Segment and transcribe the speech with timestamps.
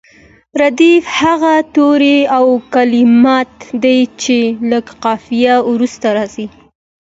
[0.61, 3.53] ردیف هغه توري او کلمات
[3.83, 4.37] دي چې
[4.69, 6.45] له قافیې وروسته راځي.